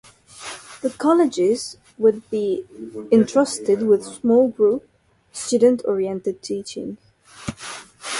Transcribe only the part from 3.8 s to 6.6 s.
with small group "student-oriented